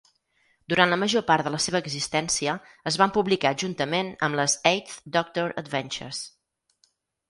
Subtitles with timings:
[0.73, 2.57] Durant la major part de la seva existència,
[2.93, 6.29] es van publicar juntament amb les Eighth Doctor Adventures.